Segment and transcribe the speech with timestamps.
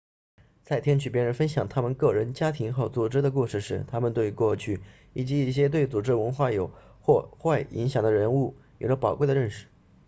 [0.63, 4.81] 在听取别人分享他们个人家庭和组织的故事时我们对过去
[5.13, 6.69] 以及一些对组织文化有
[7.01, 9.67] 或好或坏影响的人物有了宝贵的认识